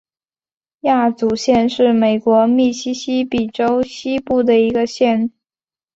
[0.79, 5.31] 亚祖县是美国密西西比州西部的一个县。